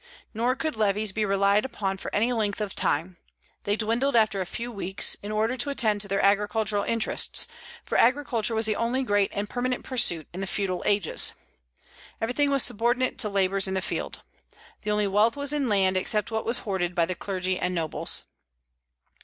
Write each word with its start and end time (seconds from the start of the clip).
Nor 0.33 0.55
could 0.55 0.75
levies 0.75 1.11
be 1.11 1.25
relied 1.25 1.63
upon 1.63 1.97
for 1.97 2.09
any 2.11 2.33
length 2.33 2.59
of 2.59 2.73
time; 2.73 3.17
they 3.65 3.75
dwindled 3.75 4.15
after 4.15 4.41
a 4.41 4.47
few 4.47 4.71
weeks, 4.71 5.13
in 5.21 5.31
order 5.31 5.55
to 5.57 5.69
attend 5.69 6.01
to 6.01 6.07
their 6.07 6.25
agricultural 6.25 6.83
interests, 6.83 7.45
for 7.85 7.99
agriculture 7.99 8.55
was 8.55 8.65
the 8.65 8.75
only 8.75 9.03
great 9.03 9.29
and 9.31 9.47
permanent 9.47 9.83
pursuit 9.83 10.27
in 10.33 10.41
the 10.41 10.47
feudal 10.47 10.81
ages. 10.87 11.33
Everything 12.19 12.49
was 12.49 12.63
subordinate 12.63 13.19
to 13.19 13.29
labors 13.29 13.67
in 13.67 13.75
the 13.75 13.79
field. 13.79 14.23
The 14.81 14.89
only 14.89 15.05
wealth 15.05 15.35
was 15.37 15.53
in 15.53 15.69
land, 15.69 15.95
except 15.95 16.31
what 16.31 16.45
was 16.45 16.57
hoarded 16.65 16.95
by 16.95 17.05
the 17.05 17.13
clergy 17.13 17.59
and 17.59 17.75
nobles. 17.75 18.23